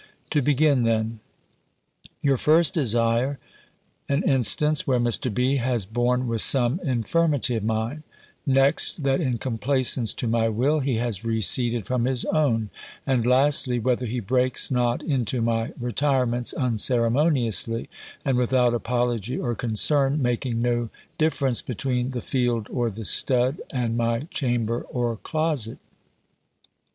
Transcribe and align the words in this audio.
To 0.31 0.41
begin 0.41 0.81
then: 0.81 1.19
You 2.23 2.35
first 2.35 2.73
desire 2.73 3.37
an 4.09 4.23
instance, 4.23 4.87
where 4.87 4.99
Mr. 4.99 5.31
B. 5.31 5.57
has 5.57 5.85
borne 5.85 6.27
with 6.27 6.41
some 6.41 6.79
infirmity 6.83 7.53
of 7.55 7.63
mine: 7.63 8.01
Next, 8.43 9.03
that 9.03 9.21
in 9.21 9.37
complaisance 9.37 10.11
to 10.15 10.27
my 10.27 10.49
will, 10.49 10.79
he 10.79 10.95
has 10.95 11.23
receded 11.23 11.85
from 11.85 12.05
his 12.05 12.25
own: 12.25 12.71
And 13.05 13.27
lastly, 13.27 13.77
whether 13.77 14.07
he 14.07 14.19
breaks 14.19 14.71
not 14.71 15.03
into 15.03 15.39
my 15.39 15.71
retirements 15.79 16.51
unceremoniously; 16.53 17.87
and 18.25 18.37
without 18.39 18.73
apology 18.73 19.37
or 19.37 19.53
concern, 19.53 20.19
making 20.19 20.63
no 20.63 20.89
difference 21.19 21.61
between 21.61 22.09
the 22.09 22.21
field 22.21 22.67
or 22.71 22.89
the 22.89 23.05
stud, 23.05 23.61
and 23.71 23.95
my 23.97 24.21
chamber 24.31 24.81
or 24.89 25.15
closet? 25.17 25.77